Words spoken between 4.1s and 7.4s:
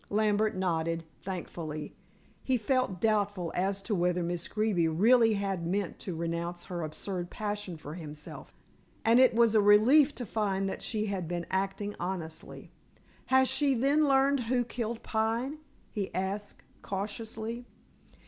Miss Greeby really had meant to renounce her absurd